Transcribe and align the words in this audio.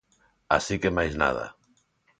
Así 0.55 0.75
que 0.81 0.95
máis 0.97 1.13
nada. 1.23 1.45